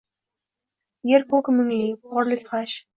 Yer-ko’k 1.11 1.53
mungli, 1.61 1.81
borlik 2.11 2.47
g’ash 2.53 2.85